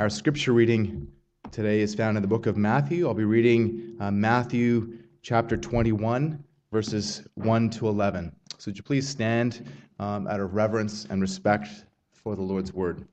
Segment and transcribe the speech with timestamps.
[0.00, 1.12] Our scripture reading
[1.50, 3.06] today is found in the book of Matthew.
[3.06, 6.42] I'll be reading uh, Matthew chapter 21,
[6.72, 8.34] verses 1 to 11.
[8.56, 9.68] So, would you please stand
[9.98, 11.84] um, out of reverence and respect
[12.14, 13.06] for the Lord's word?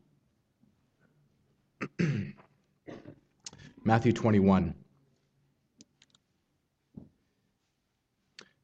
[3.84, 4.74] Matthew 21.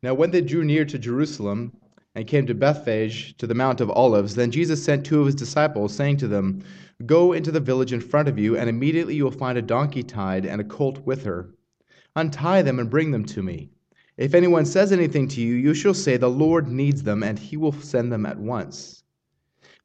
[0.02, 1.74] Now, when they drew near to Jerusalem
[2.16, 5.36] and came to Bethphage, to the Mount of Olives, then Jesus sent two of his
[5.36, 6.64] disciples, saying to them,
[7.06, 10.04] Go into the village in front of you, and immediately you will find a donkey
[10.04, 11.50] tied and a colt with her.
[12.16, 13.72] Untie them and bring them to me.
[14.16, 17.58] If anyone says anything to you, you shall say, The Lord needs them, and he
[17.58, 19.04] will send them at once.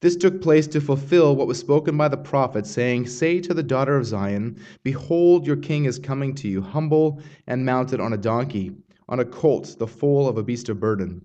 [0.00, 3.62] This took place to fulfill what was spoken by the prophet, saying, Say to the
[3.62, 8.19] daughter of Zion, Behold, your king is coming to you, humble and mounted on a
[8.19, 8.77] donkey,
[9.08, 11.24] on a colt, the foal of a beast of burden.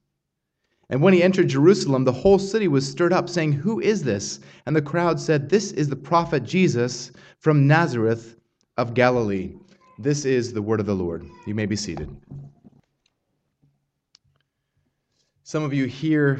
[0.91, 4.41] And when he entered Jerusalem, the whole city was stirred up, saying, Who is this?
[4.65, 8.35] And the crowd said, This is the prophet Jesus from Nazareth
[8.75, 9.55] of Galilee.
[9.97, 11.25] This is the word of the Lord.
[11.47, 12.13] You may be seated.
[15.43, 16.39] Some of you here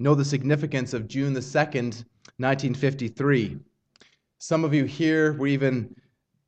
[0.00, 2.04] know the significance of June the 2nd,
[2.38, 3.56] 1953.
[4.38, 5.94] Some of you here were even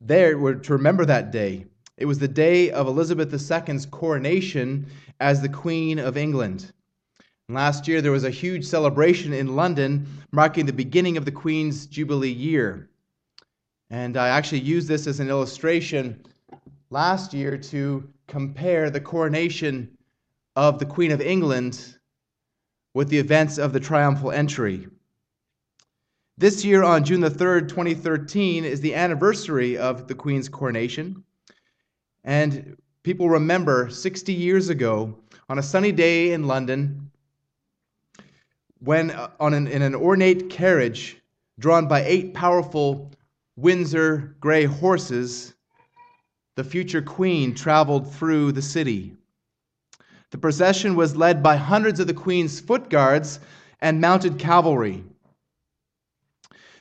[0.01, 1.67] there were to remember that day.
[1.99, 4.87] It was the day of Elizabeth II's coronation
[5.21, 6.73] as the Queen of England.
[7.51, 11.85] Last year, there was a huge celebration in London marking the beginning of the Queen's
[11.85, 12.89] Jubilee year.
[13.91, 16.25] And I actually used this as an illustration
[16.89, 19.91] last year to compare the coronation
[20.57, 21.99] of the Queen of England
[22.95, 24.89] with the events of the triumphal entry.
[26.39, 31.23] This year, on June the 3rd, 2013, is the anniversary of the Queen's coronation.
[32.25, 35.19] And people remember 60 years ago,
[35.51, 37.11] on a sunny day in London,
[38.85, 41.17] when uh, on an, in an ornate carriage
[41.59, 43.11] drawn by eight powerful
[43.57, 45.55] Windsor gray horses,
[46.57, 49.17] the future queen traveled through the city.
[50.31, 53.41] The procession was led by hundreds of the queen's foot guards
[53.81, 55.05] and mounted cavalry.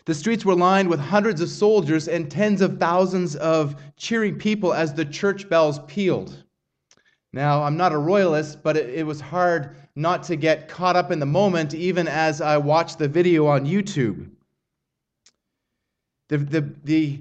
[0.05, 4.73] The streets were lined with hundreds of soldiers and tens of thousands of cheering people
[4.73, 6.43] as the church bells pealed.
[7.31, 11.11] Now, I'm not a royalist, but it, it was hard not to get caught up
[11.11, 14.29] in the moment, even as I watched the video on YouTube.
[16.29, 17.19] The, the, the,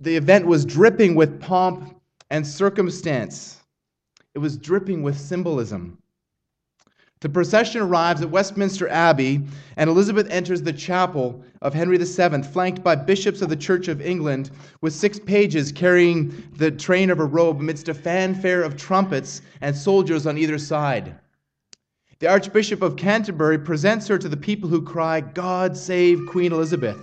[0.00, 3.62] the event was dripping with pomp and circumstance,
[4.34, 5.98] it was dripping with symbolism.
[7.20, 9.42] The procession arrives at Westminster Abbey,
[9.76, 14.02] and Elizabeth enters the chapel of Henry VII, flanked by bishops of the Church of
[14.02, 14.50] England,
[14.82, 19.74] with six pages carrying the train of her robe amidst a fanfare of trumpets and
[19.74, 21.16] soldiers on either side.
[22.18, 26.96] The Archbishop of Canterbury presents her to the people who cry, God save Queen Elizabeth.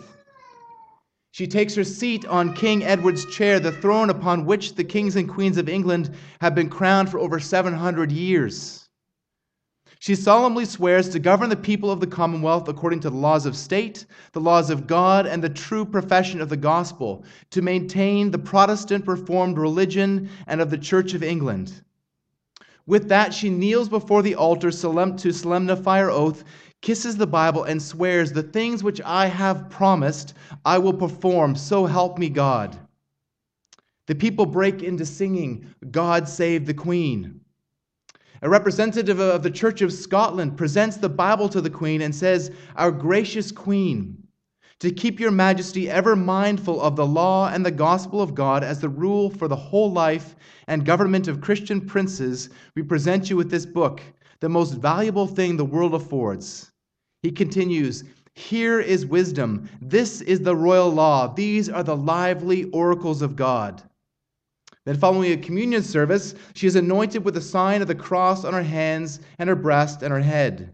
[1.30, 5.30] She takes her seat on King Edward's chair, the throne upon which the kings and
[5.30, 6.10] queens of England
[6.42, 8.90] have been crowned for over 700 years.
[10.00, 13.56] She solemnly swears to govern the people of the Commonwealth according to the laws of
[13.56, 18.40] state, the laws of God, and the true profession of the gospel, to maintain the
[18.40, 21.84] Protestant Reformed religion and of the Church of England
[22.86, 26.44] with that, she kneels before the altar to solemnify her oath,
[26.82, 30.34] kisses the Bible, and swears, The things which I have promised
[30.66, 32.78] I will perform, so help me God.
[34.08, 37.40] The people break into singing, God save the Queen.
[38.42, 42.52] A representative of the Church of Scotland presents the Bible to the Queen and says,
[42.76, 44.23] Our gracious Queen,
[44.80, 48.80] to keep your majesty ever mindful of the law and the gospel of God as
[48.80, 50.36] the rule for the whole life
[50.68, 54.02] and government of Christian princes, we present you with this book,
[54.40, 56.72] the most valuable thing the world affords.
[57.22, 58.04] He continues,
[58.36, 59.70] Here is wisdom.
[59.82, 61.34] This is the royal law.
[61.34, 63.82] These are the lively oracles of God.
[64.86, 68.54] Then, following a communion service, she is anointed with the sign of the cross on
[68.54, 70.74] her hands and her breast and her head.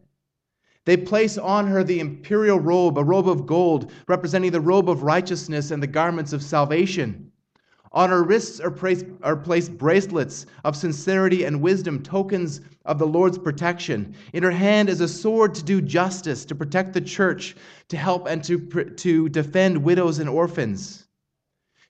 [0.90, 5.04] They place on her the imperial robe, a robe of gold, representing the robe of
[5.04, 7.32] righteousness and the garments of salvation.
[7.92, 13.06] On her wrists are placed, are placed bracelets of sincerity and wisdom, tokens of the
[13.06, 14.16] Lord's protection.
[14.34, 17.56] In her hand is a sword to do justice, to protect the church,
[17.90, 21.08] to help and to, to defend widows and orphans.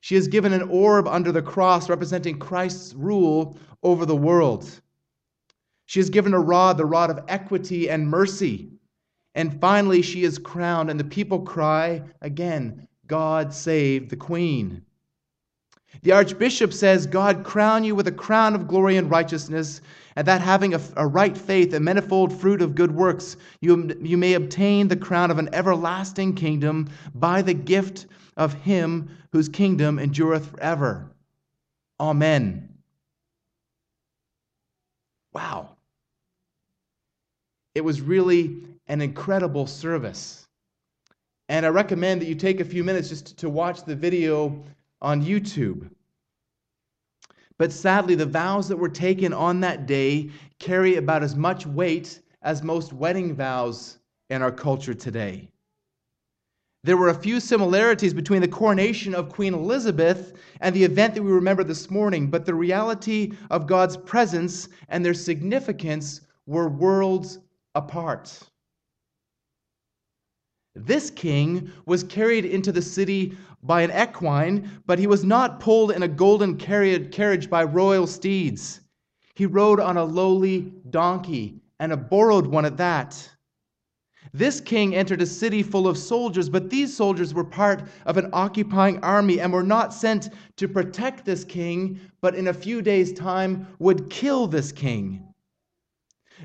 [0.02, 4.68] She is given an orb under the cross representing Christ's rule over the world.
[5.86, 8.72] She is given a rod, the rod of equity and mercy.
[9.34, 14.82] And finally, she is crowned, and the people cry again, God save the queen.
[16.02, 19.80] The archbishop says, God crown you with a crown of glory and righteousness,
[20.16, 24.16] and that having a, a, right faith, a manifold fruit of good works, you, you
[24.16, 28.06] may obtain the crown of an everlasting kingdom by the gift
[28.36, 31.10] of him whose kingdom endureth forever.
[31.98, 32.68] Amen.
[35.32, 35.76] Wow.
[37.74, 40.48] It was really an incredible service.
[41.48, 44.64] And I recommend that you take a few minutes just to watch the video
[45.00, 45.88] on YouTube.
[47.56, 52.20] But sadly, the vows that were taken on that day carry about as much weight
[52.42, 53.98] as most wedding vows
[54.28, 55.48] in our culture today.
[56.82, 61.22] There were a few similarities between the coronation of Queen Elizabeth and the event that
[61.22, 67.38] we remember this morning, but the reality of God's presence and their significance were worlds
[67.76, 68.50] apart.
[70.74, 75.90] This king was carried into the city by an equine, but he was not pulled
[75.90, 78.80] in a golden carriage by royal steeds.
[79.34, 83.30] He rode on a lowly donkey, and a borrowed one at that.
[84.32, 88.30] This king entered a city full of soldiers, but these soldiers were part of an
[88.32, 93.12] occupying army and were not sent to protect this king, but in a few days'
[93.12, 95.26] time would kill this king.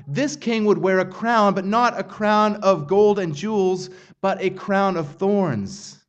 [0.06, 3.88] This king would wear a crown, but not a crown of gold and jewels,
[4.26, 6.00] but a crown of thorns.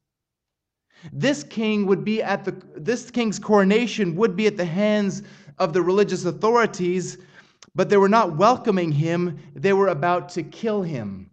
[1.13, 5.21] This king would be at the this king's coronation would be at the hands
[5.59, 7.19] of the religious authorities,
[7.75, 11.29] but they were not welcoming him, they were about to kill him.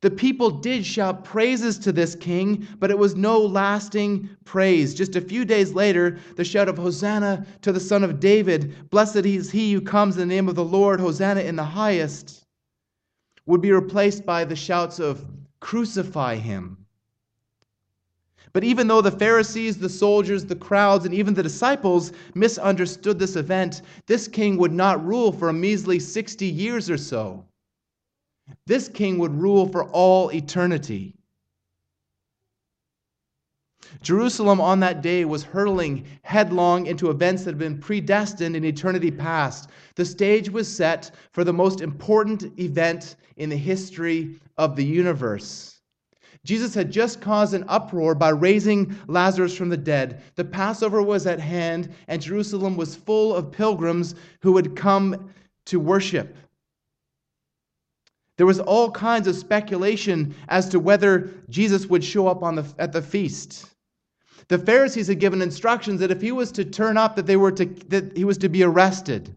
[0.00, 4.94] The people did shout praises to this king, but it was no lasting praise.
[4.94, 9.26] Just a few days later, the shout of Hosanna to the Son of David, blessed
[9.26, 12.45] is he who comes in the name of the Lord, Hosanna in the highest,
[13.46, 15.24] would be replaced by the shouts of
[15.60, 16.76] crucify him.
[18.52, 23.36] But even though the Pharisees, the soldiers, the crowds, and even the disciples misunderstood this
[23.36, 27.44] event, this king would not rule for a measly 60 years or so.
[28.66, 31.15] This king would rule for all eternity.
[34.02, 39.10] Jerusalem on that day was hurtling headlong into events that had been predestined in eternity
[39.10, 39.70] past.
[39.94, 45.80] The stage was set for the most important event in the history of the universe.
[46.44, 50.22] Jesus had just caused an uproar by raising Lazarus from the dead.
[50.36, 55.30] The Passover was at hand, and Jerusalem was full of pilgrims who had come
[55.66, 56.36] to worship.
[58.36, 62.92] There was all kinds of speculation as to whether Jesus would show up the, at
[62.92, 63.66] the feast.
[64.48, 67.52] The Pharisees had given instructions that if he was to turn up, that, they were
[67.52, 69.36] to, that he was to be arrested.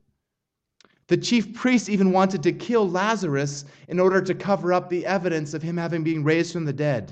[1.08, 5.56] The chief priests even wanted to kill Lazarus in order to cover up the evidence
[5.56, 7.12] of him having been raised from the dead.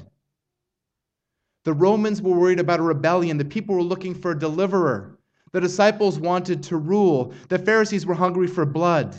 [1.64, 3.38] The Romans were worried about a rebellion.
[3.38, 5.18] The people were looking for a deliverer.
[5.52, 7.34] The disciples wanted to rule.
[7.50, 9.16] The Pharisees were hungry for blood.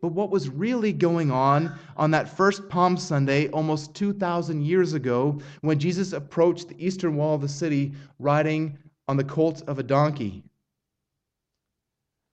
[0.00, 5.40] But what was really going on on that first Palm Sunday, almost 2,000 years ago,
[5.62, 8.78] when Jesus approached the eastern wall of the city riding
[9.08, 10.44] on the colt of a donkey?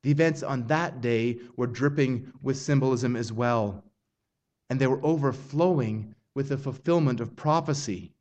[0.04, 3.84] The events on that day were dripping with symbolism as well,
[4.70, 8.12] and they were overflowing with the fulfillment of prophecy.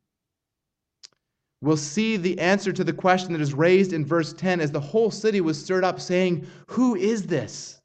[1.61, 4.79] We'll see the answer to the question that is raised in verse 10 as the
[4.79, 7.81] whole city was stirred up, saying, Who is this?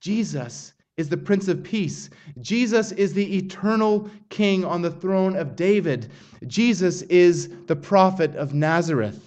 [0.00, 2.10] Jesus is the Prince of Peace.
[2.40, 6.10] Jesus is the eternal King on the throne of David.
[6.46, 9.24] Jesus is the prophet of Nazareth.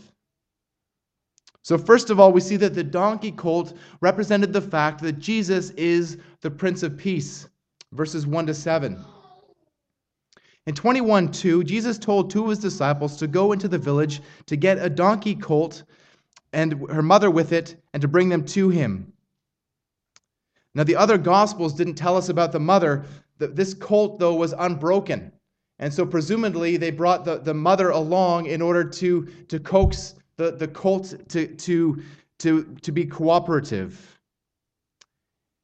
[1.63, 5.69] So, first of all, we see that the donkey colt represented the fact that Jesus
[5.71, 7.47] is the Prince of Peace,
[7.93, 9.03] verses 1 to 7.
[10.67, 14.55] In 21 2, Jesus told two of his disciples to go into the village to
[14.55, 15.83] get a donkey colt
[16.53, 19.13] and her mother with it and to bring them to him.
[20.73, 23.05] Now, the other gospels didn't tell us about the mother.
[23.37, 25.31] This colt, though, was unbroken.
[25.79, 30.51] And so, presumably, they brought the, the mother along in order to, to coax the,
[30.51, 32.01] the cult to, to,
[32.39, 34.19] to, to be cooperative.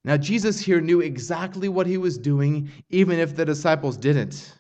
[0.04, 4.54] Now, Jesus here knew exactly what he was doing, even if the disciples didn't.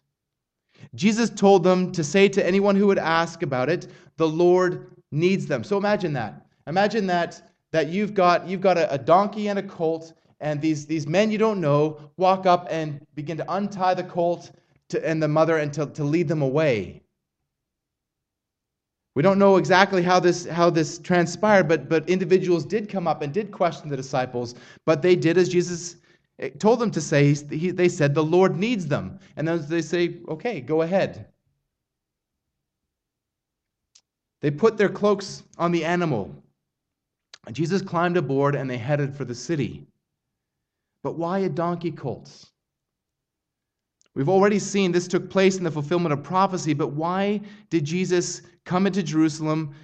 [0.94, 3.88] Jesus told them to say to anyone who would ask about it,
[4.18, 5.64] the Lord needs them.
[5.64, 6.46] So imagine that.
[6.68, 10.86] Imagine that, that you've got, you've got a, a donkey and a colt, and these,
[10.86, 14.52] these men you don't know walk up and begin to untie the colt
[14.90, 17.02] to, and the mother and to, to lead them away.
[19.16, 23.24] We don't know exactly how this, how this transpired, but, but individuals did come up
[23.24, 24.54] and did question the disciples,
[24.86, 25.96] but they did as Jesus
[26.38, 27.34] eh, told them to say.
[27.34, 29.20] He, they said, The Lord needs them.
[29.36, 31.26] And then they say, Okay, go ahead.
[34.42, 36.32] They put their cloaks on the animal.
[37.52, 39.88] Jesus climbed aboard and they headed for the city.
[41.04, 42.46] But why a donkey colt?
[44.16, 47.40] We've already seen this took place in the fulfillment of prophecy, but why
[47.70, 49.76] did Jesus come into Jerusalem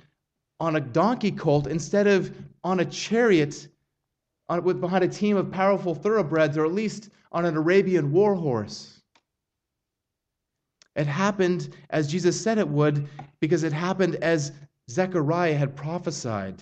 [0.59, 3.67] on a donkey colt instead of on a chariot
[4.49, 8.33] on, with, behind a team of powerful thoroughbreds, or at least on an Arabian war
[8.33, 9.01] horse?
[10.95, 13.07] It happened as Jesus said it would
[13.39, 14.51] because it happened as
[14.89, 16.61] Zechariah had prophesied.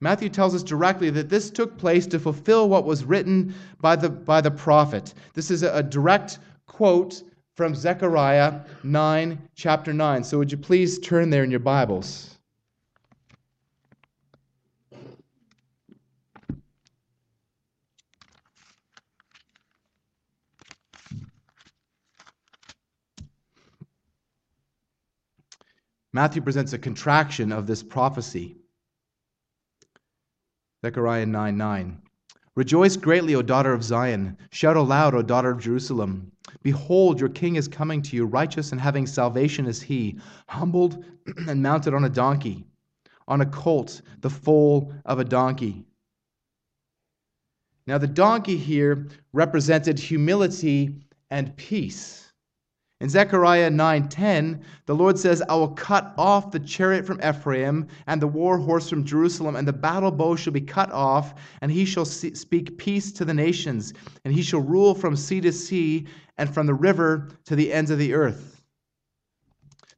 [0.00, 4.10] Matthew tells us directly that this took place to fulfill what was written by the,
[4.10, 5.14] by the prophet.
[5.32, 7.22] This is a, a direct quote
[7.54, 10.22] from Zechariah 9, chapter 9.
[10.22, 12.36] So would you please turn there in your Bibles?
[26.12, 28.56] Matthew presents a contraction of this prophecy.
[30.86, 32.00] Zechariah 9 9.
[32.54, 34.38] Rejoice greatly, O daughter of Zion.
[34.52, 36.30] Shout aloud, O daughter of Jerusalem.
[36.62, 40.16] Behold, your king is coming to you, righteous and having salvation is he,
[40.48, 41.04] humbled
[41.48, 42.64] and mounted on a donkey,
[43.26, 45.84] on a colt, the foal of a donkey.
[47.88, 50.94] Now, the donkey here represented humility
[51.32, 52.25] and peace.
[52.98, 58.22] In Zechariah 9:10, the Lord says, "I will cut off the chariot from Ephraim and
[58.22, 61.84] the war horse from Jerusalem, and the battle bow shall be cut off, and he
[61.84, 63.92] shall speak peace to the nations,
[64.24, 66.06] and he shall rule from sea to sea
[66.38, 68.62] and from the river to the ends of the earth."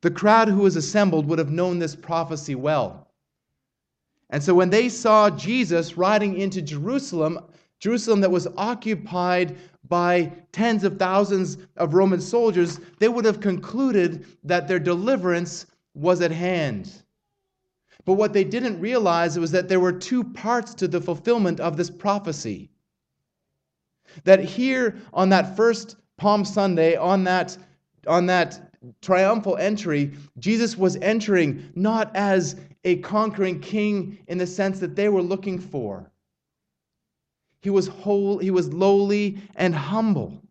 [0.00, 3.06] The crowd who was assembled would have known this prophecy well.
[4.30, 7.38] And so when they saw Jesus riding into Jerusalem,
[7.80, 9.56] Jerusalem that was occupied
[9.88, 16.20] by tens of thousands of Roman soldiers, they would have concluded that their deliverance was
[16.20, 17.02] at hand.
[18.04, 21.76] But what they didn't realize was that there were two parts to the fulfillment of
[21.76, 22.70] this prophecy.
[24.24, 27.56] That here on that first Palm Sunday, on that,
[28.06, 34.80] on that triumphal entry, Jesus was entering not as a conquering king in the sense
[34.80, 36.10] that they were looking for
[37.68, 40.42] he was whole, he was lowly and humble.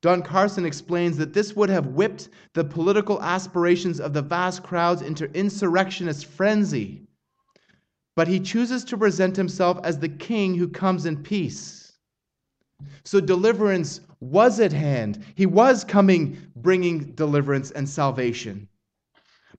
[0.00, 5.02] Don Carson explains that this would have whipped the political aspirations of the vast crowds
[5.02, 7.08] into insurrectionist frenzy.
[8.14, 11.98] But he chooses to present himself as the king who comes in peace.
[13.02, 15.24] So deliverance was at hand.
[15.34, 18.68] He was coming, bringing deliverance and salvation.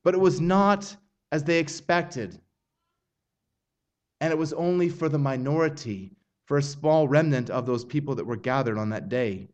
[0.01, 0.95] But it was not
[1.33, 2.39] as they expected
[4.23, 6.09] and it was only for the minority,
[6.45, 9.49] for a small remnant of those people that were gathered on that day.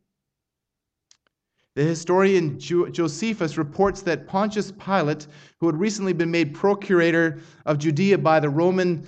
[1.74, 5.26] The historian Josephus reports that Pontius Pilate,
[5.60, 9.08] who had recently been made procurator of Judea by the Roman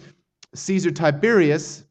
[0.56, 1.84] Caesar Tiberius,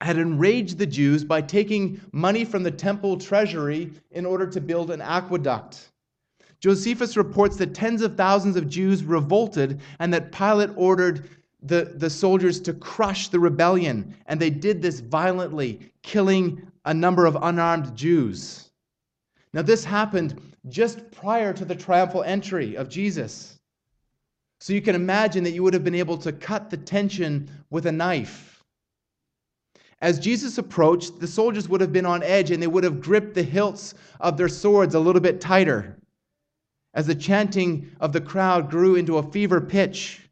[0.00, 4.90] had enraged the Jews by taking money from the temple treasury in order to build
[4.90, 5.92] an aqueduct.
[6.58, 11.30] Josephus reports that tens of thousands of Jews revolted and that Pilate ordered
[11.62, 17.26] the, the soldiers to crush the rebellion, and they did this violently, killing a number
[17.26, 18.70] of unarmed Jews.
[19.52, 23.58] Now, this happened just prior to the triumphal entry of Jesus.
[24.60, 27.86] So you can imagine that you would have been able to cut the tension with
[27.86, 28.62] a knife.
[30.00, 33.34] As Jesus approached, the soldiers would have been on edge and they would have gripped
[33.34, 35.98] the hilts of their swords a little bit tighter.
[36.94, 40.27] As the chanting of the crowd grew into a fever pitch,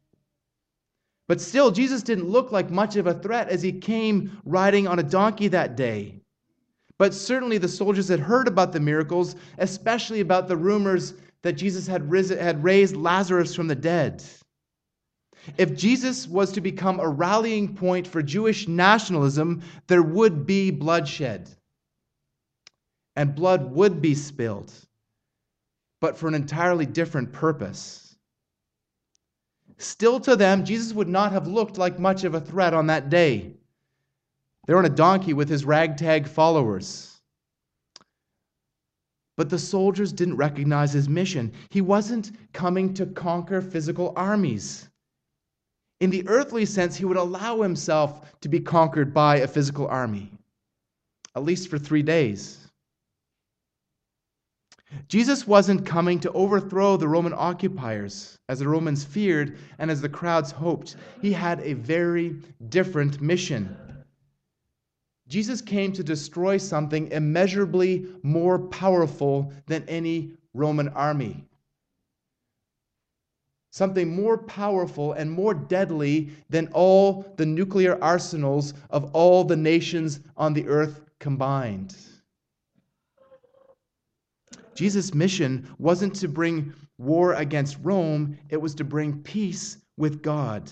[1.27, 4.99] but still, Jesus didn't look like much of a threat as he came riding on
[4.99, 6.21] a donkey that day.
[6.97, 11.85] But certainly the soldiers had heard about the miracles, especially about the rumors that Jesus
[11.85, 14.23] had, risen, had raised Lazarus from the dead.
[15.57, 21.49] If Jesus was to become a rallying point for Jewish nationalism, there would be bloodshed.
[23.15, 24.73] And blood would be spilled,
[26.01, 28.06] but for an entirely different purpose.
[29.77, 33.09] Still to them, Jesus would not have looked like much of a threat on that
[33.09, 33.53] day.
[34.65, 37.19] They're on a donkey with his ragtag followers.
[39.37, 41.53] But the soldiers didn't recognize his mission.
[41.69, 44.89] He wasn't coming to conquer physical armies.
[45.99, 50.31] In the earthly sense, he would allow himself to be conquered by a physical army,
[51.35, 52.56] at least for three days.
[55.07, 60.09] Jesus wasn't coming to overthrow the Roman occupiers, as the Romans feared and as the
[60.09, 60.95] crowds hoped.
[61.21, 62.35] He had a very
[62.69, 63.75] different mission.
[65.27, 71.43] Jesus came to destroy something immeasurably more powerful than any Roman army.
[73.71, 80.21] Something more powerful and more deadly than all the nuclear arsenals of all the nations
[80.37, 81.95] on the earth combined.
[84.77, 90.71] Jesus' mission wasn't to bring war against Rome, it was to bring peace with God.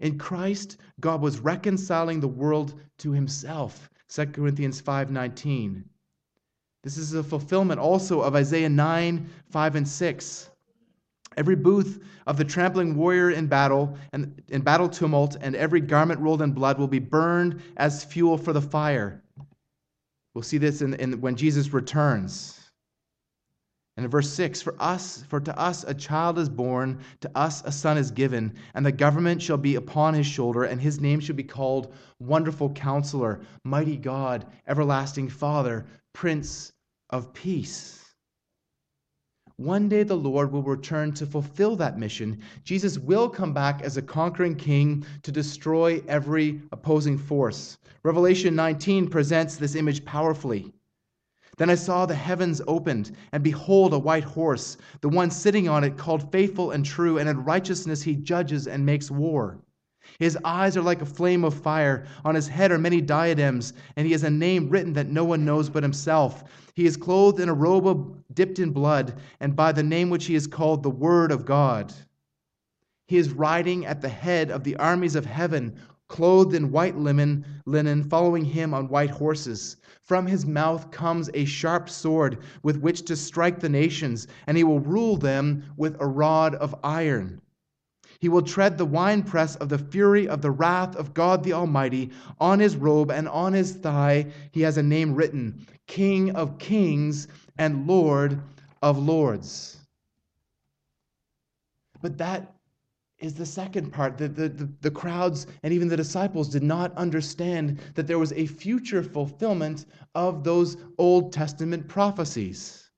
[0.00, 3.88] In Christ, God was reconciling the world to himself.
[4.08, 5.84] 2 Corinthians 5:19.
[6.82, 10.50] This is a fulfillment also of Isaiah 9, 5 and 6.
[11.38, 16.20] Every booth of the trampling warrior in battle and in battle tumult and every garment
[16.20, 19.22] rolled in blood will be burned as fuel for the fire.
[20.34, 22.60] We'll see this in, in, when Jesus returns.
[23.96, 27.62] And in verse 6 For us, for to us a child is born, to us
[27.64, 31.20] a son is given, and the government shall be upon his shoulder, and his name
[31.20, 36.72] shall be called Wonderful Counselor, Mighty God, Everlasting Father, Prince
[37.10, 38.09] of Peace.
[39.60, 42.40] One day the Lord will return to fulfill that mission.
[42.64, 47.76] Jesus will come back as a conquering king to destroy every opposing force.
[48.02, 50.72] Revelation 19 presents this image powerfully.
[51.58, 55.84] Then I saw the heavens opened, and behold, a white horse, the one sitting on
[55.84, 59.58] it called faithful and true, and in righteousness he judges and makes war.
[60.18, 62.06] His eyes are like a flame of fire.
[62.24, 65.44] On his head are many diadems, and he has a name written that no one
[65.44, 66.42] knows but himself.
[66.72, 70.34] He is clothed in a robe dipped in blood, and by the name which he
[70.34, 71.92] is called the Word of God.
[73.08, 75.74] He is riding at the head of the armies of heaven,
[76.08, 79.76] clothed in white linen, linen, following him on white horses.
[80.02, 84.64] From his mouth comes a sharp sword with which to strike the nations, and he
[84.64, 87.42] will rule them with a rod of iron.
[88.20, 92.10] He will tread the winepress of the fury of the wrath of God the Almighty.
[92.38, 97.28] On his robe and on his thigh he has a name written King of Kings
[97.56, 98.38] and Lord
[98.82, 99.78] of Lords.
[102.02, 102.54] But that
[103.18, 104.18] is the second part.
[104.18, 108.32] The, the, the, the, crowds and even the disciples did not understand that there was
[108.32, 112.89] a future fulfillment of those Old Testament prophecies.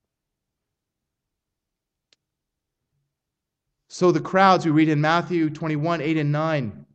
[3.93, 6.85] So the crowds, we read in Matthew 21 8 and 9.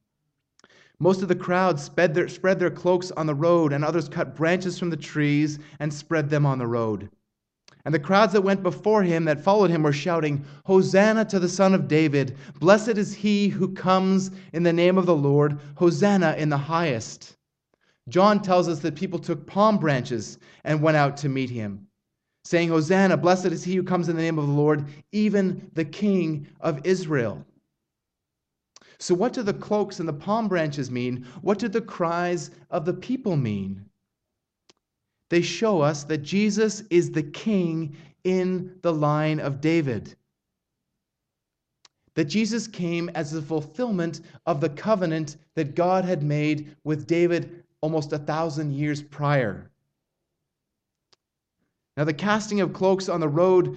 [0.98, 4.34] Most of the crowd spread their, spread their cloaks on the road, and others cut
[4.34, 7.08] branches from the trees and spread them on the road.
[7.84, 11.48] And the crowds that went before him, that followed him, were shouting, Hosanna to the
[11.48, 12.36] Son of David!
[12.58, 15.56] Blessed is he who comes in the name of the Lord!
[15.76, 17.36] Hosanna in the highest!
[18.08, 21.86] John tells us that people took palm branches and went out to meet him,
[22.48, 23.14] saying, Hosanna!
[23.14, 26.80] Blessed is he who comes in the name of the Lord, even the King of
[26.86, 27.44] Israel.
[28.98, 31.26] So, what do the cloaks and the palm branches mean?
[31.42, 33.84] What do the cries of the people mean?
[35.28, 40.16] They show us that Jesus is the king in the line of David.
[42.14, 47.62] That Jesus came as the fulfillment of the covenant that God had made with David
[47.82, 49.70] almost a thousand years prior.
[51.98, 53.76] Now, the casting of cloaks on the road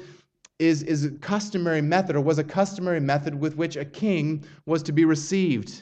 [0.60, 4.84] is, is a customary method, or was a customary method with which a king was
[4.84, 5.82] to be received.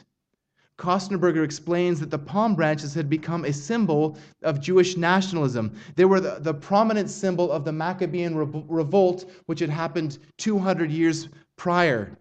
[0.78, 5.76] Kostenberger explains that the palm branches had become a symbol of Jewish nationalism.
[5.96, 10.90] They were the, the prominent symbol of the Maccabean re- revolt, which had happened 200
[10.90, 12.16] years prior.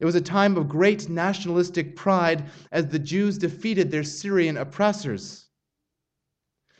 [0.00, 5.50] It was a time of great nationalistic pride as the Jews defeated their Syrian oppressors.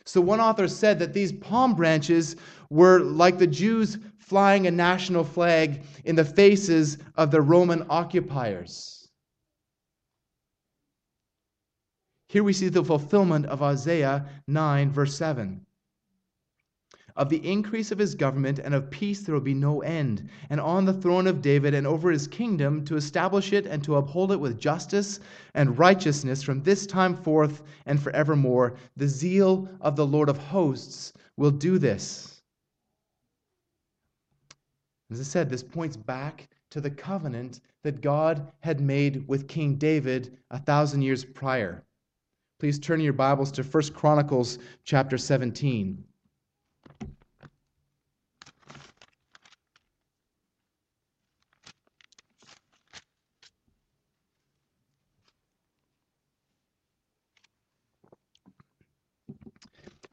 [0.04, 2.36] So, one author said that these palm branches
[2.70, 9.08] were like the Jews flying a national flag in the faces of the Roman occupiers.
[12.28, 15.66] Here we see the fulfillment of Isaiah 9, verse 7.
[17.14, 20.59] Of the increase of his government and of peace there will be no end, and
[20.61, 24.33] on the throne of David and over his kingdom to establish it and to uphold
[24.33, 25.20] it with justice
[25.55, 28.77] and righteousness from this time forth and forevermore.
[28.96, 32.42] The zeal of the Lord of hosts will do this.
[35.11, 39.75] As I said, this points back to the covenant that God had made with King
[39.75, 41.85] David a thousand years prior.
[42.59, 46.03] Please turn your Bibles to 1 Chronicles chapter 17.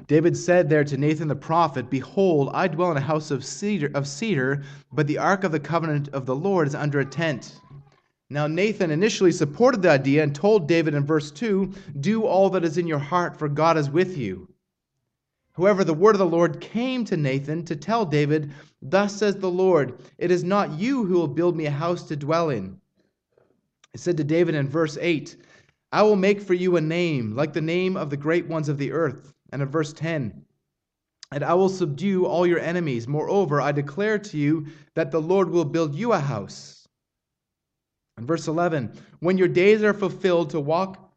[0.09, 3.91] David said there to Nathan the prophet, Behold, I dwell in a house of cedar,
[3.93, 7.61] of cedar, but the ark of the covenant of the Lord is under a tent.
[8.27, 12.63] Now, Nathan initially supported the idea and told David in verse 2 Do all that
[12.63, 14.47] is in your heart, for God is with you.
[15.51, 19.51] However, the word of the Lord came to Nathan to tell David, Thus says the
[19.51, 22.81] Lord, It is not you who will build me a house to dwell in.
[23.93, 25.37] It said to David in verse 8,
[25.91, 28.79] I will make for you a name, like the name of the great ones of
[28.79, 29.35] the earth.
[29.51, 30.45] And in verse 10,
[31.31, 33.07] and I will subdue all your enemies.
[33.07, 36.87] Moreover, I declare to you that the Lord will build you a house.
[38.17, 41.13] And verse 11 When your days are fulfilled to walk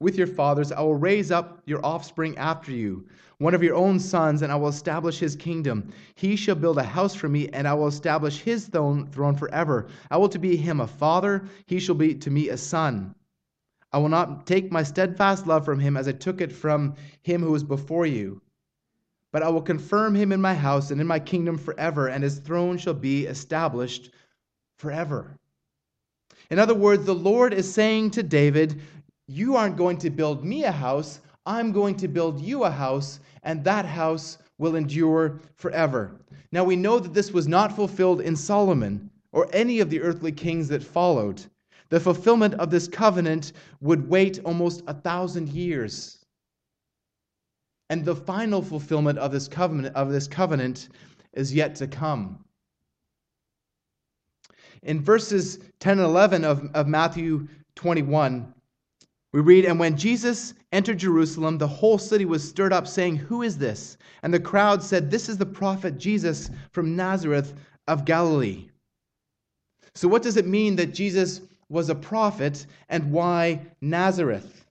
[0.00, 4.00] with your fathers, I will raise up your offspring after you, one of your own
[4.00, 5.92] sons, and I will establish his kingdom.
[6.14, 9.88] He shall build a house for me, and I will establish his throne, throne forever.
[10.10, 13.14] I will to be him a father, he shall be to me a son.
[13.92, 17.42] I will not take my steadfast love from him as I took it from him
[17.42, 18.40] who was before you.
[19.32, 22.38] But I will confirm him in my house and in my kingdom forever, and his
[22.38, 24.10] throne shall be established
[24.78, 25.36] forever.
[26.50, 28.80] In other words, the Lord is saying to David,
[29.26, 33.20] You aren't going to build me a house, I'm going to build you a house,
[33.42, 36.20] and that house will endure forever.
[36.52, 40.32] Now we know that this was not fulfilled in Solomon or any of the earthly
[40.32, 41.42] kings that followed.
[41.90, 46.24] The fulfillment of this covenant would wait almost a thousand years.
[47.90, 50.88] And the final fulfillment of this covenant, of this covenant
[51.32, 52.44] is yet to come.
[54.84, 58.54] In verses 10 and 11 of, of Matthew 21,
[59.32, 63.42] we read, And when Jesus entered Jerusalem, the whole city was stirred up, saying, Who
[63.42, 63.96] is this?
[64.22, 67.54] And the crowd said, This is the prophet Jesus from Nazareth
[67.88, 68.68] of Galilee.
[69.94, 74.66] So, what does it mean that Jesus was a prophet, and why Nazareth?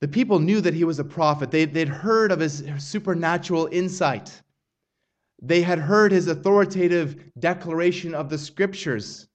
[0.00, 1.50] The people knew that he was a prophet.
[1.50, 4.40] They, would heard of his supernatural insight.
[5.42, 9.26] They had heard his authoritative declaration of the scriptures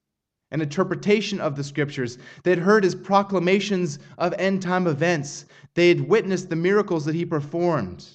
[0.52, 2.18] and interpretation of the scriptures.
[2.44, 5.46] They had heard his proclamations of end time events.
[5.74, 8.08] They had witnessed the miracles that he performed.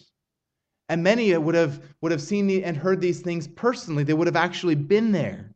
[0.88, 4.04] And many would have, would have seen and heard these things personally.
[4.04, 5.50] They would have actually been there.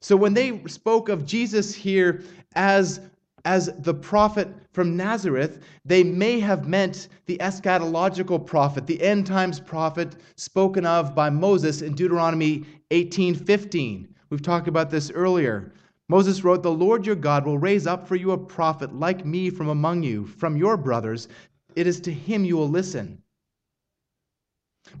[0.00, 2.22] So when they spoke of Jesus here
[2.54, 3.00] as
[3.46, 9.58] as the prophet from Nazareth, they may have meant the eschatological prophet, the end times
[9.58, 14.08] prophet spoken of by Moses in Deuteronomy 18:15.
[14.28, 15.72] We've talked about this earlier.
[16.08, 19.48] Moses wrote, "The Lord your God will raise up for you a prophet like me
[19.48, 21.28] from among you, from your brothers.
[21.76, 23.22] It is to him you will listen."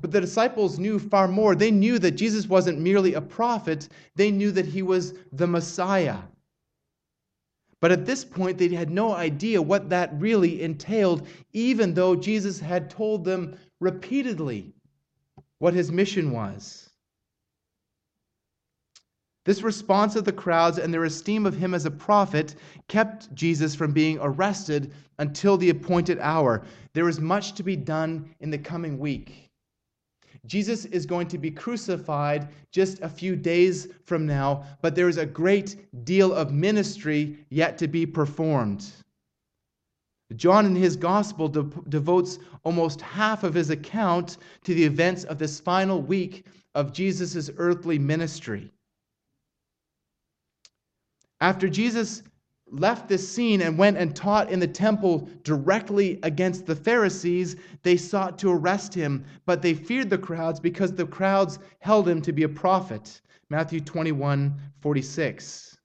[0.00, 1.54] But the disciples knew far more.
[1.54, 6.18] They knew that Jesus wasn't merely a prophet, they knew that he was the Messiah.
[7.80, 12.60] But at this point, they had no idea what that really entailed, even though Jesus
[12.60, 14.74] had told them repeatedly
[15.58, 16.90] what his mission was.
[19.46, 22.54] This response of the crowds and their esteem of him as a prophet
[22.88, 26.62] kept Jesus from being arrested until the appointed hour.
[26.92, 29.49] There is much to be done in the coming week.
[30.46, 35.18] Jesus is going to be crucified just a few days from now, but there is
[35.18, 38.90] a great deal of ministry yet to be performed.
[40.36, 45.38] John, in his gospel, de- devotes almost half of his account to the events of
[45.38, 48.70] this final week of Jesus' earthly ministry.
[51.40, 52.22] After Jesus
[52.70, 57.96] left this scene and went and taught in the temple directly against the Pharisees, they
[57.96, 62.32] sought to arrest him, but they feared the crowds because the crowds held him to
[62.32, 63.20] be a prophet.
[63.48, 65.76] Matthew 21 46.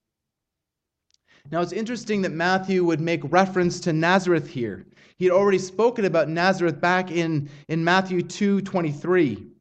[1.52, 4.86] Now it's interesting that Matthew would make reference to Nazareth here.
[5.18, 9.55] He had already spoken about Nazareth back in, in Matthew 2 23.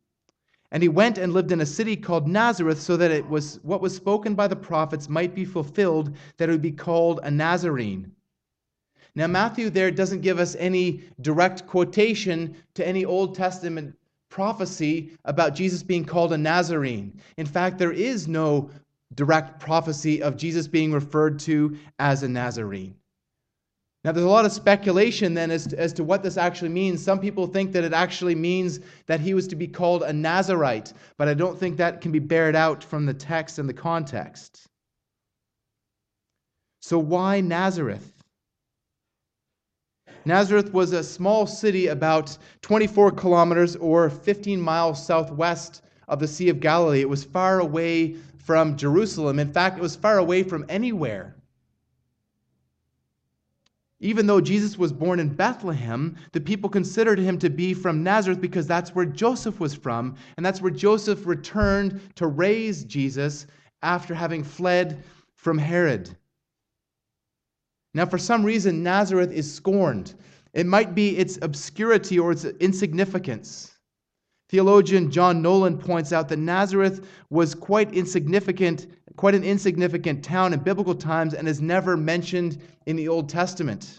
[0.74, 3.80] And he went and lived in a city called Nazareth, so that it was what
[3.80, 8.10] was spoken by the prophets might be fulfilled, that it would be called a Nazarene.
[9.14, 13.96] Now, Matthew there doesn't give us any direct quotation to any Old Testament
[14.30, 17.20] prophecy about Jesus being called a Nazarene.
[17.36, 18.68] In fact, there is no
[19.14, 22.96] direct prophecy of Jesus being referred to as a Nazarene.
[24.04, 27.02] Now, there's a lot of speculation then as to, as to what this actually means.
[27.02, 30.92] Some people think that it actually means that he was to be called a Nazarite,
[31.16, 34.66] but I don't think that can be bared out from the text and the context.
[36.82, 38.12] So, why Nazareth?
[40.26, 46.50] Nazareth was a small city about 24 kilometers or 15 miles southwest of the Sea
[46.50, 47.00] of Galilee.
[47.00, 49.38] It was far away from Jerusalem.
[49.38, 51.33] In fact, it was far away from anywhere
[54.04, 58.38] Even though Jesus was born in Bethlehem, the people considered him to be from Nazareth
[58.38, 63.46] because that's where Joseph was from, and that's where Joseph returned to raise Jesus
[63.80, 65.02] after having fled
[65.36, 66.14] from Herod.
[67.94, 70.16] Now, for some reason, Nazareth is scorned.
[70.52, 73.73] It might be its obscurity or its insignificance.
[74.54, 78.86] Theologian John Nolland points out that Nazareth was quite insignificant,
[79.16, 83.98] quite an insignificant town in biblical times and is never mentioned in the Old Testament.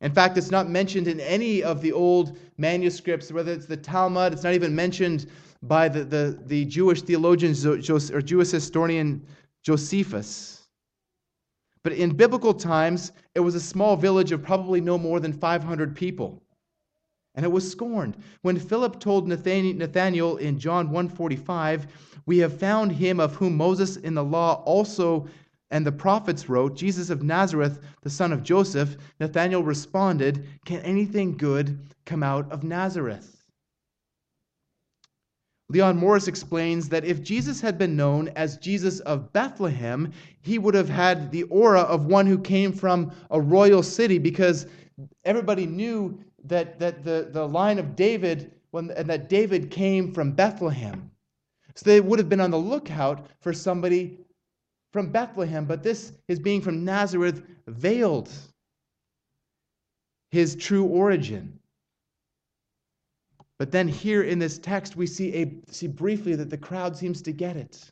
[0.00, 4.32] In fact, it's not mentioned in any of the old manuscripts, whether it's the Talmud,
[4.32, 5.26] it's not even mentioned
[5.62, 9.26] by the, the, the Jewish theologian or Jewish historian
[9.62, 10.68] Josephus.
[11.82, 15.94] But in biblical times, it was a small village of probably no more than 500
[15.94, 16.42] people
[17.38, 18.16] and it was scorned.
[18.42, 21.86] When Philip told Nathanael in John 1:45,
[22.26, 25.28] "We have found him of whom Moses in the law also
[25.70, 31.36] and the prophets wrote, Jesus of Nazareth, the son of Joseph," Nathanael responded, "Can anything
[31.36, 33.44] good come out of Nazareth?"
[35.68, 40.74] Leon Morris explains that if Jesus had been known as Jesus of Bethlehem, he would
[40.74, 44.66] have had the aura of one who came from a royal city because
[45.24, 50.32] everybody knew that, that the, the line of David, when, and that David came from
[50.32, 51.10] Bethlehem.
[51.74, 54.18] So they would have been on the lookout for somebody
[54.92, 58.30] from Bethlehem, but this is being from Nazareth veiled
[60.30, 61.58] his true origin.
[63.58, 67.22] But then here in this text, we see, a, see briefly that the crowd seems
[67.22, 67.90] to get it.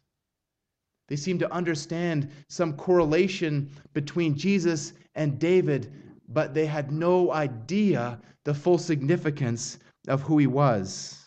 [1.08, 5.92] They seem to understand some correlation between Jesus and David
[6.28, 11.24] but they had no idea the full significance of who he was.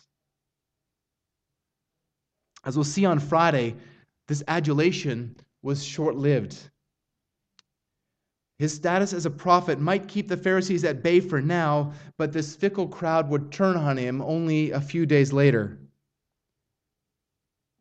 [2.64, 3.74] As we'll see on Friday,
[4.28, 6.70] this adulation was short lived.
[8.60, 12.54] His status as a prophet might keep the Pharisees at bay for now, but this
[12.54, 15.79] fickle crowd would turn on him only a few days later.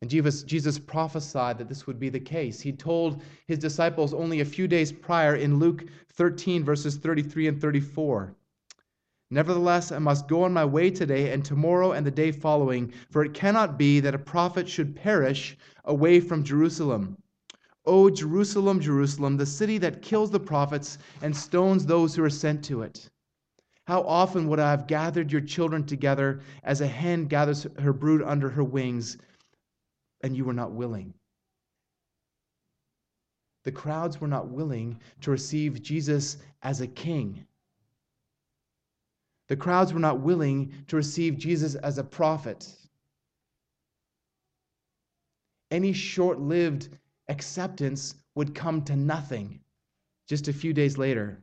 [0.01, 2.61] And Jesus, Jesus prophesied that this would be the case.
[2.61, 5.83] He told his disciples only a few days prior in Luke
[6.13, 8.33] 13, verses 33 and 34.
[9.29, 13.23] Nevertheless, I must go on my way today and tomorrow and the day following, for
[13.25, 17.17] it cannot be that a prophet should perish away from Jerusalem.
[17.85, 22.63] O Jerusalem, Jerusalem, the city that kills the prophets and stones those who are sent
[22.65, 23.09] to it.
[23.85, 28.21] How often would I have gathered your children together as a hen gathers her brood
[28.21, 29.17] under her wings,
[30.21, 31.13] and you were not willing.
[33.63, 37.45] The crowds were not willing to receive Jesus as a king.
[39.47, 42.71] The crowds were not willing to receive Jesus as a prophet.
[45.71, 46.89] Any short lived
[47.27, 49.59] acceptance would come to nothing
[50.27, 51.41] just a few days later.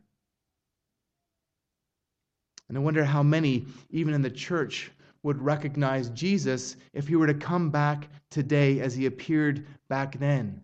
[2.68, 4.90] And I wonder how many, even in the church,
[5.26, 10.62] would recognize Jesus if he were to come back today as he appeared back then.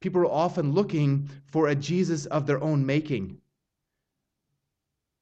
[0.00, 3.36] People are often looking for a Jesus of their own making.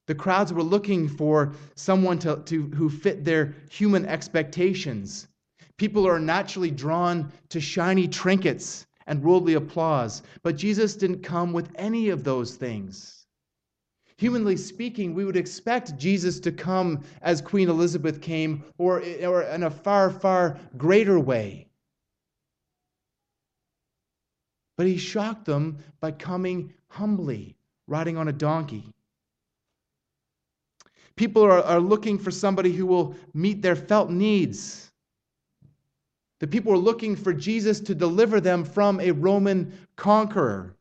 [0.06, 5.26] The crowds were looking for someone to, to, who fit their human expectations.
[5.76, 11.68] People are naturally drawn to shiny trinkets and worldly applause, but Jesus didn't come with
[11.74, 13.23] any of those things.
[14.18, 19.64] Humanly speaking, we would expect Jesus to come as Queen Elizabeth came, or, or in
[19.64, 21.66] a far, far greater way.
[24.76, 28.92] But he shocked them by coming humbly, riding on a donkey.
[31.16, 34.90] People are, are looking for somebody who will meet their felt needs.
[36.40, 40.74] The people are looking for Jesus to deliver them from a Roman conqueror.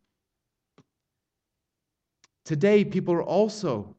[2.46, 3.96] Today, people are also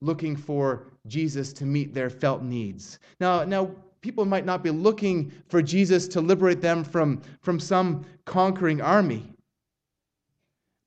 [0.00, 2.98] looking for Jesus to meet their felt needs.
[3.20, 8.04] Now, now people might not be looking for Jesus to liberate them from, from some
[8.24, 9.24] conquering army,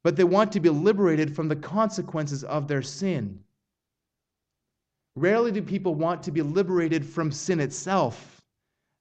[0.04, 3.40] but they want to be liberated from the consequences of their sin.
[5.16, 8.42] Rarely do people want to be liberated from sin itself.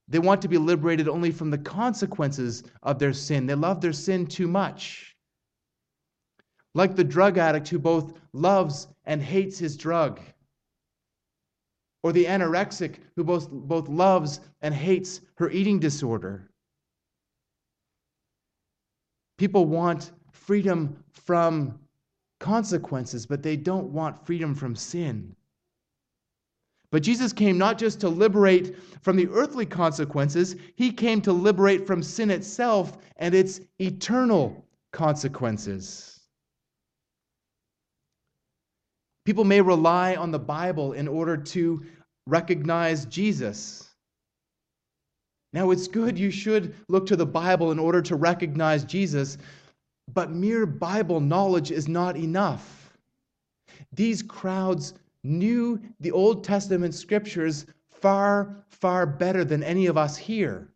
[0.09, 3.47] They want to be liberated only from the consequences of their sin.
[3.47, 5.10] They love their sin too much
[6.75, 10.21] like the drug addict who both loves and hates his drug,
[12.03, 16.51] or the anorexic who both, both loves and hates her eating disorder.
[19.37, 21.79] People want freedom from
[22.41, 25.35] consequences, but they don't want freedom from sin.
[26.91, 31.87] But Jesus came not just to liberate from the earthly consequences, he came to liberate
[31.87, 36.10] from sin itself and its eternal consequences.
[39.25, 41.83] People may rely on the Bible in order to
[42.27, 43.91] recognize Jesus.
[45.53, 49.37] Now, it's good you should look to the Bible in order to recognize Jesus,
[50.13, 52.93] but mere Bible knowledge is not enough.
[53.93, 60.69] These crowds knew the Old Testament scriptures far, far better than any of us here.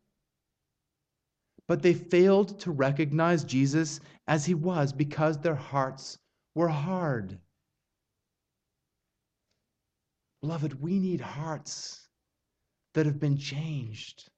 [1.66, 6.18] But they failed to recognize Jesus as he was because their hearts
[6.54, 7.38] were hard.
[10.44, 12.06] Beloved, we need hearts
[12.92, 14.28] that have been changed.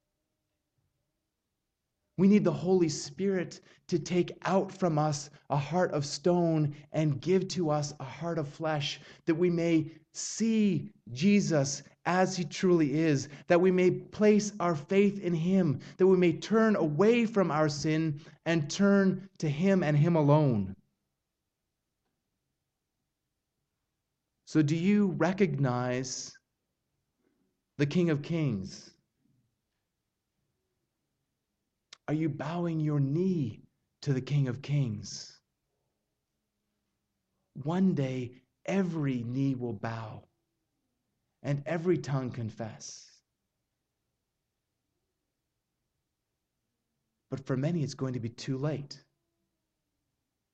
[2.16, 7.20] We need the Holy Spirit to take out from us a heart of stone and
[7.20, 13.00] give to us a heart of flesh, that we may see Jesus as he truly
[13.00, 17.50] is, that we may place our faith in him, that we may turn away from
[17.50, 20.76] our sin and turn to him and him alone.
[24.56, 26.32] So, do you recognize
[27.76, 28.90] the King of Kings?
[32.08, 33.60] Are you bowing your knee
[34.00, 35.38] to the King of Kings?
[37.64, 38.32] One day,
[38.64, 40.22] every knee will bow
[41.42, 43.10] and every tongue confess.
[47.30, 49.04] But for many, it's going to be too late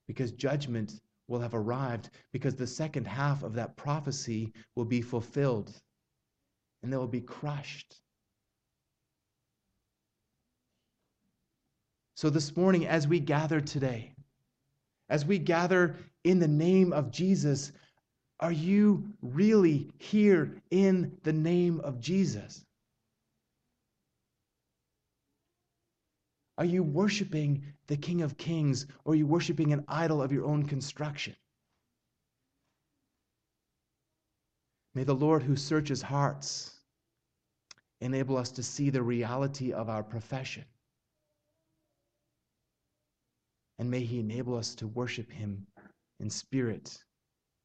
[0.09, 1.01] because judgment
[1.33, 5.73] will have arrived, because the second half of that prophecy will be fulfilled
[6.83, 7.97] and they will be crushed.
[12.15, 14.13] So, this morning, as we gather today,
[15.09, 17.73] as we gather in the name of Jesus,
[18.41, 22.65] are you really here in the name of Jesus?
[26.59, 30.45] Are you worshiping the King of Kings or are you worshiping an idol of your
[30.45, 31.35] own construction?
[34.95, 36.71] May the Lord who searches hearts
[38.01, 40.65] enable us to see the reality of our profession
[43.79, 45.67] and may He enable us to worship Him
[46.21, 47.03] in spirit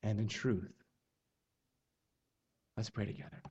[0.04, 0.74] and in truth.
[2.76, 3.42] Let's pray together.